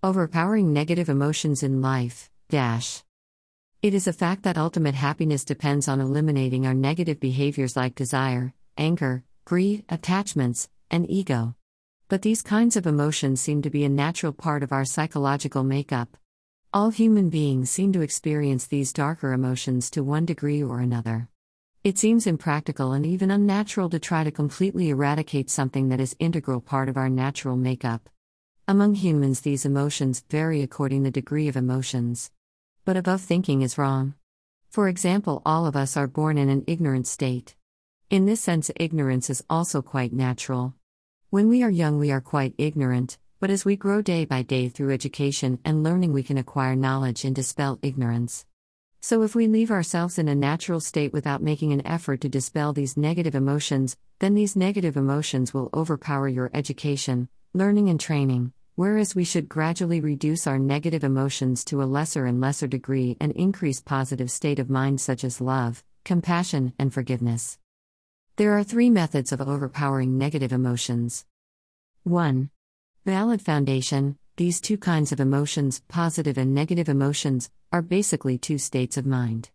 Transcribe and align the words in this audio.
Overpowering 0.00 0.72
negative 0.72 1.08
emotions 1.08 1.64
in 1.64 1.82
life. 1.82 2.30
Dash. 2.48 3.02
It 3.82 3.94
is 3.94 4.06
a 4.06 4.12
fact 4.12 4.44
that 4.44 4.56
ultimate 4.56 4.94
happiness 4.94 5.44
depends 5.44 5.88
on 5.88 6.00
eliminating 6.00 6.68
our 6.68 6.72
negative 6.72 7.18
behaviors 7.18 7.74
like 7.74 7.96
desire, 7.96 8.54
anger, 8.76 9.24
greed, 9.44 9.84
attachments, 9.88 10.68
and 10.88 11.10
ego. 11.10 11.56
But 12.06 12.22
these 12.22 12.42
kinds 12.42 12.76
of 12.76 12.86
emotions 12.86 13.40
seem 13.40 13.60
to 13.62 13.70
be 13.70 13.82
a 13.82 13.88
natural 13.88 14.32
part 14.32 14.62
of 14.62 14.70
our 14.70 14.84
psychological 14.84 15.64
makeup. 15.64 16.16
All 16.72 16.90
human 16.90 17.28
beings 17.28 17.68
seem 17.68 17.92
to 17.94 18.00
experience 18.00 18.68
these 18.68 18.92
darker 18.92 19.32
emotions 19.32 19.90
to 19.90 20.04
one 20.04 20.26
degree 20.26 20.62
or 20.62 20.78
another. 20.78 21.28
It 21.82 21.98
seems 21.98 22.28
impractical 22.28 22.92
and 22.92 23.04
even 23.04 23.32
unnatural 23.32 23.90
to 23.90 23.98
try 23.98 24.22
to 24.22 24.30
completely 24.30 24.90
eradicate 24.90 25.50
something 25.50 25.88
that 25.88 25.98
is 25.98 26.14
integral 26.20 26.60
part 26.60 26.88
of 26.88 26.96
our 26.96 27.10
natural 27.10 27.56
makeup. 27.56 28.08
Among 28.70 28.96
humans, 28.96 29.40
these 29.40 29.64
emotions 29.64 30.22
vary 30.28 30.60
according 30.60 31.02
to 31.02 31.04
the 31.04 31.10
degree 31.10 31.48
of 31.48 31.56
emotions. 31.56 32.30
But 32.84 32.98
above 32.98 33.22
thinking 33.22 33.62
is 33.62 33.78
wrong. 33.78 34.12
For 34.68 34.88
example, 34.88 35.40
all 35.46 35.64
of 35.64 35.74
us 35.74 35.96
are 35.96 36.06
born 36.06 36.36
in 36.36 36.50
an 36.50 36.64
ignorant 36.66 37.06
state. 37.06 37.56
In 38.10 38.26
this 38.26 38.42
sense, 38.42 38.70
ignorance 38.76 39.30
is 39.30 39.42
also 39.48 39.80
quite 39.80 40.12
natural. 40.12 40.74
When 41.30 41.48
we 41.48 41.62
are 41.62 41.70
young, 41.70 41.98
we 41.98 42.12
are 42.12 42.20
quite 42.20 42.54
ignorant, 42.58 43.16
but 43.40 43.48
as 43.48 43.64
we 43.64 43.74
grow 43.74 44.02
day 44.02 44.26
by 44.26 44.42
day 44.42 44.68
through 44.68 44.92
education 44.92 45.60
and 45.64 45.82
learning, 45.82 46.12
we 46.12 46.22
can 46.22 46.36
acquire 46.36 46.76
knowledge 46.76 47.24
and 47.24 47.34
dispel 47.34 47.78
ignorance. 47.80 48.44
So, 49.00 49.22
if 49.22 49.34
we 49.34 49.46
leave 49.46 49.70
ourselves 49.70 50.18
in 50.18 50.28
a 50.28 50.34
natural 50.34 50.80
state 50.80 51.14
without 51.14 51.42
making 51.42 51.72
an 51.72 51.86
effort 51.86 52.20
to 52.20 52.28
dispel 52.28 52.74
these 52.74 52.98
negative 52.98 53.34
emotions, 53.34 53.96
then 54.18 54.34
these 54.34 54.56
negative 54.56 54.98
emotions 54.98 55.54
will 55.54 55.70
overpower 55.72 56.28
your 56.28 56.50
education, 56.52 57.30
learning, 57.54 57.88
and 57.88 57.98
training 57.98 58.52
whereas 58.78 59.12
we 59.12 59.24
should 59.24 59.48
gradually 59.48 60.00
reduce 60.00 60.46
our 60.46 60.56
negative 60.56 61.02
emotions 61.02 61.64
to 61.64 61.82
a 61.82 61.90
lesser 61.96 62.26
and 62.26 62.40
lesser 62.40 62.68
degree 62.68 63.16
and 63.18 63.32
increase 63.32 63.80
positive 63.80 64.30
state 64.30 64.60
of 64.60 64.70
mind 64.70 65.00
such 65.00 65.24
as 65.24 65.40
love, 65.40 65.82
compassion, 66.04 66.72
and 66.78 66.94
forgiveness. 66.94 67.58
There 68.36 68.56
are 68.56 68.62
three 68.62 68.88
methods 68.88 69.32
of 69.32 69.40
overpowering 69.40 70.16
negative 70.16 70.52
emotions. 70.52 71.24
1. 72.04 72.50
Valid 73.04 73.42
foundation. 73.42 74.16
These 74.36 74.60
two 74.60 74.78
kinds 74.78 75.10
of 75.10 75.18
emotions, 75.18 75.82
positive 75.88 76.38
and 76.38 76.54
negative 76.54 76.88
emotions, 76.88 77.50
are 77.72 77.82
basically 77.82 78.38
two 78.38 78.58
states 78.58 78.96
of 78.96 79.04
mind. 79.04 79.50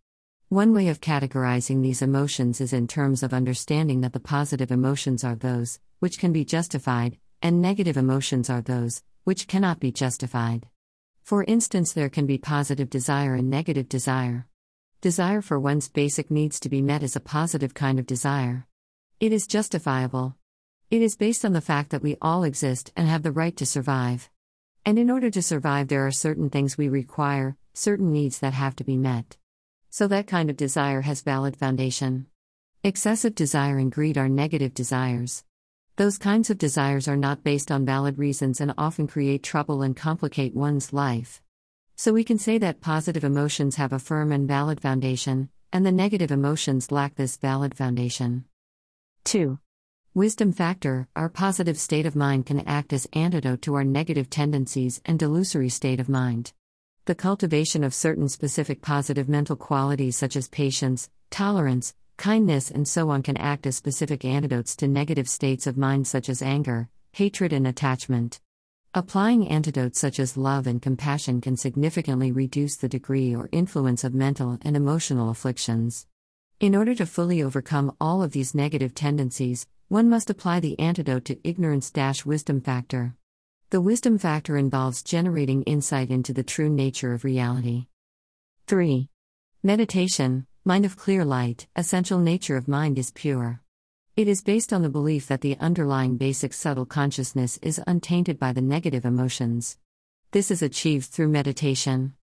One 0.50 0.73
way 0.73 0.89
of 0.89 1.00
categorizing 1.00 1.81
these 1.81 2.02
emotions 2.02 2.59
is 2.59 2.73
in 2.73 2.89
terms 2.89 3.23
of 3.23 3.33
understanding 3.33 4.02
that 4.02 4.11
the 4.11 4.20
positive 4.20 4.70
emotions 4.70 5.23
are 5.23 5.36
those 5.36 5.80
which 6.00 6.20
can 6.20 6.33
be 6.33 6.44
justified, 6.44 7.17
and 7.42 7.61
negative 7.61 7.95
emotions 7.95 8.50
are 8.50 8.61
those 8.61 9.02
which 9.24 9.48
cannot 9.48 9.80
be 9.80 9.92
justified. 9.92 10.68
For 11.24 11.44
instance, 11.46 11.94
there 11.94 12.10
can 12.10 12.26
be 12.26 12.38
positive 12.38 12.90
desire 12.90 13.36
and 13.36 13.50
negative 13.50 13.88
desire. 13.88 14.48
Desire 15.00 15.42
for 15.42 15.60
one's 15.60 15.90
basic 15.90 16.30
needs 16.30 16.60
to 16.60 16.70
be 16.70 16.82
met 16.82 17.04
is 17.04 17.16
a 17.16 17.22
positive 17.22 17.74
kind 17.74 18.00
of 18.00 18.06
desire. 18.06 18.68
It 19.20 19.32
is 19.32 19.48
justifiable. 19.48 20.36
It 20.90 21.02
is 21.02 21.16
based 21.16 21.46
on 21.46 21.54
the 21.54 21.62
fact 21.62 21.92
that 21.92 22.04
we 22.04 22.18
all 22.22 22.44
exist 22.44 22.92
and 22.96 23.08
have 23.08 23.24
the 23.24 23.32
right 23.32 23.56
to 23.58 23.66
survive. 23.66 24.30
And 24.86 25.00
in 25.00 25.10
order 25.10 25.30
to 25.30 25.42
survive, 25.42 25.88
there 25.88 26.06
are 26.06 26.12
certain 26.12 26.50
things 26.50 26.78
we 26.78 26.90
require, 26.90 27.56
certain 27.74 28.12
needs 28.12 28.40
that 28.40 28.54
have 28.54 28.76
to 28.76 28.84
be 28.84 28.98
met. 28.98 29.38
So 29.90 30.08
that 30.08 30.28
kind 30.28 30.50
of 30.50 30.58
desire 30.58 31.02
has 31.02 31.22
valid 31.22 31.56
foundation. 31.56 32.28
Excessive 32.84 33.36
desire 33.36 33.78
and 33.78 33.92
greed 33.92 34.18
are 34.18 34.28
negative 34.28 34.74
desires. 34.74 35.46
Those 35.95 36.17
kinds 36.17 36.49
of 36.49 36.58
desires 36.58 37.08
are 37.08 37.16
not 37.16 37.44
based 37.44 37.72
on 37.72 37.86
valid 37.86 38.17
reasons 38.17 38.59
and 38.59 38.73
often 38.80 39.05
create 39.05 39.44
trouble 39.44 39.83
and 39.83 39.95
complicate 39.95 40.55
one's 40.55 40.91
life. 40.91 41.39
So 41.95 42.11
we 42.11 42.23
can 42.23 42.39
say 42.39 42.58
that 42.58 42.81
positive 42.81 43.23
emotions 43.23 43.75
have 43.75 43.94
a 43.94 43.99
firm 43.99 44.31
and 44.31 44.47
valid 44.47 44.81
foundation, 44.81 45.49
and 45.71 45.86
the 45.86 45.91
negative 45.91 46.31
emotions 46.31 46.91
lack 46.91 47.14
this 47.14 47.38
valid 47.38 47.77
foundation. 47.77 48.45
2. 49.26 49.59
Wisdom 50.15 50.52
factor 50.52 51.08
Our 51.15 51.30
positive 51.30 51.77
state 51.77 52.08
of 52.08 52.15
mind 52.15 52.48
can 52.48 52.61
act 52.61 52.92
as 52.92 53.08
antidote 53.14 53.61
to 53.61 53.76
our 53.76 53.83
negative 53.83 54.32
tendencies 54.32 54.99
and 55.05 55.20
delusory 55.20 55.71
state 55.71 55.99
of 55.99 56.09
mind. 56.09 56.53
The 57.05 57.14
cultivation 57.14 57.83
of 57.83 57.93
certain 57.93 58.30
specific 58.30 58.82
positive 58.82 59.30
mental 59.30 59.55
qualities 59.55 60.17
such 60.17 60.36
as 60.36 60.48
patience, 60.48 61.11
tolerance, 61.30 61.93
kindness, 62.23 62.72
and 62.72 62.88
so 62.88 63.10
on 63.10 63.22
can 63.22 63.36
act 63.36 63.67
as 63.67 63.76
specific 63.76 64.23
antidotes 64.23 64.78
to 64.78 64.88
negative 64.88 65.28
states 65.28 65.67
of 65.67 65.76
mind 65.76 66.08
such 66.08 66.30
as 66.30 66.42
anger, 66.42 66.88
hatred, 67.11 67.52
and 67.52 67.67
attachment. 67.67 68.39
Applying 68.94 69.50
antidotes 69.50 70.00
such 70.00 70.22
as 70.22 70.38
love 70.38 70.66
and 70.66 70.82
compassion 70.82 71.42
can 71.42 71.58
significantly 71.58 72.32
reduce 72.32 72.78
the 72.78 72.88
degree 72.88 73.36
or 73.36 73.50
influence 73.52 74.06
of 74.06 74.14
mental 74.14 74.58
and 74.62 74.78
emotional 74.78 75.32
afflictions. 75.32 76.08
In 76.62 76.78
order 76.78 76.95
to 76.95 77.06
fully 77.06 77.44
overcome 77.44 77.94
all 78.00 78.23
of 78.23 78.32
these 78.32 78.56
negative 78.56 78.95
tendencies, 78.95 79.67
one 79.89 80.08
must 80.08 80.30
apply 80.30 80.62
the 80.62 80.80
antidote 80.80 81.26
to 81.26 81.45
ignorance 81.45 81.92
wisdom 82.26 82.62
factor. 82.62 83.17
The 83.70 83.82
wisdom 83.82 84.17
factor 84.17 84.56
involves 84.56 85.04
generating 85.04 85.64
insight 85.64 86.10
into 86.10 86.32
the 86.32 86.44
true 86.44 86.70
nature 86.70 87.12
of 87.12 87.26
reality. 87.26 87.88
3. 88.67 89.10
Meditation, 89.62 90.48
Mind 90.66 90.86
of 90.86 90.96
clear 90.96 91.26
light, 91.26 91.68
essential 91.76 92.20
nature 92.20 92.56
of 92.56 92.70
mind 92.70 92.98
is 92.98 93.12
pure. 93.12 93.60
It 94.16 94.30
is 94.30 94.42
based 94.42 94.72
on 94.72 94.82
the 94.82 94.88
belief 94.88 95.28
that 95.28 95.42
the 95.42 95.58
underlying 95.60 96.16
basic 96.16 96.54
subtle 96.54 96.86
consciousness 96.86 97.60
is 97.62 97.82
untainted 97.86 98.40
by 98.40 98.54
the 98.54 98.62
negative 98.62 99.04
emotions. 99.04 99.78
This 100.32 100.50
is 100.52 100.62
achieved 100.62 101.08
through 101.08 101.28
meditation. 101.28 102.14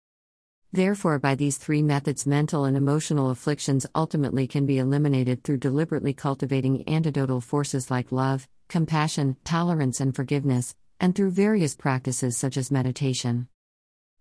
Therefore, 0.72 1.18
by 1.18 1.34
these 1.34 1.58
three 1.58 1.82
methods, 1.82 2.26
mental 2.26 2.64
and 2.64 2.78
emotional 2.78 3.28
afflictions 3.28 3.84
ultimately 3.94 4.46
can 4.46 4.64
be 4.64 4.78
eliminated 4.78 5.44
through 5.44 5.58
deliberately 5.58 6.14
cultivating 6.14 6.82
antidotal 6.84 7.42
forces 7.42 7.90
like 7.90 8.10
love, 8.10 8.48
compassion, 8.68 9.36
tolerance, 9.44 10.00
and 10.00 10.16
forgiveness, 10.16 10.74
and 10.98 11.14
through 11.14 11.32
various 11.32 11.76
practices 11.76 12.38
such 12.38 12.56
as 12.56 12.70
meditation. 12.70 13.48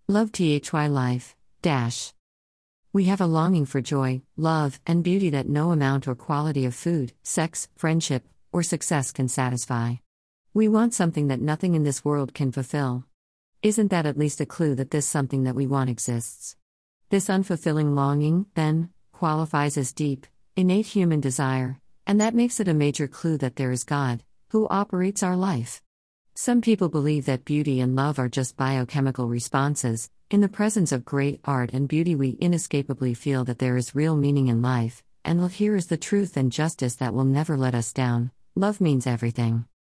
Love 0.08 0.30
THY 0.32 0.88
Life 0.88 1.34
Dash 1.62 2.12
we 2.92 3.04
have 3.04 3.20
a 3.20 3.26
longing 3.26 3.66
for 3.66 3.80
joy, 3.80 4.20
love, 4.36 4.80
and 4.84 5.04
beauty 5.04 5.30
that 5.30 5.48
no 5.48 5.70
amount 5.70 6.08
or 6.08 6.16
quality 6.16 6.64
of 6.64 6.74
food, 6.74 7.12
sex, 7.22 7.68
friendship, 7.76 8.24
or 8.52 8.64
success 8.64 9.12
can 9.12 9.28
satisfy. 9.28 9.94
We 10.54 10.66
want 10.66 10.94
something 10.94 11.28
that 11.28 11.40
nothing 11.40 11.76
in 11.76 11.84
this 11.84 12.04
world 12.04 12.34
can 12.34 12.50
fulfill. 12.50 13.04
Isn't 13.62 13.90
that 13.90 14.06
at 14.06 14.18
least 14.18 14.40
a 14.40 14.46
clue 14.46 14.74
that 14.74 14.90
this 14.90 15.06
something 15.06 15.44
that 15.44 15.54
we 15.54 15.68
want 15.68 15.88
exists? 15.88 16.56
This 17.10 17.28
unfulfilling 17.28 17.94
longing, 17.94 18.46
then, 18.54 18.90
qualifies 19.12 19.76
as 19.76 19.92
deep, 19.92 20.26
innate 20.56 20.86
human 20.86 21.20
desire, 21.20 21.78
and 22.08 22.20
that 22.20 22.34
makes 22.34 22.58
it 22.58 22.66
a 22.66 22.74
major 22.74 23.06
clue 23.06 23.38
that 23.38 23.54
there 23.54 23.70
is 23.70 23.84
God, 23.84 24.24
who 24.48 24.66
operates 24.68 25.22
our 25.22 25.36
life. 25.36 25.80
Some 26.42 26.62
people 26.62 26.88
believe 26.88 27.26
that 27.26 27.44
beauty 27.44 27.80
and 27.80 27.94
love 27.94 28.18
are 28.18 28.26
just 28.26 28.56
biochemical 28.56 29.28
responses, 29.28 30.08
in 30.30 30.40
the 30.40 30.48
presence 30.48 30.90
of 30.90 31.04
great 31.04 31.38
art 31.44 31.74
and 31.74 31.86
beauty, 31.86 32.14
we 32.14 32.30
inescapably 32.40 33.12
feel 33.12 33.44
that 33.44 33.58
there 33.58 33.76
is 33.76 33.94
real 33.94 34.16
meaning 34.16 34.48
in 34.48 34.62
life, 34.62 35.02
and 35.22 35.50
here 35.50 35.76
is 35.76 35.88
the 35.88 35.98
truth 35.98 36.38
and 36.38 36.50
justice 36.50 36.94
that 36.94 37.12
will 37.12 37.26
never 37.26 37.58
let 37.58 37.74
us 37.74 37.92
down 37.92 38.30
love 38.56 38.80
means 38.80 39.06
everything. 39.06 39.66